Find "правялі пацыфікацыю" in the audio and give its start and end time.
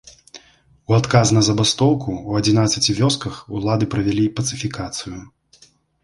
3.91-5.13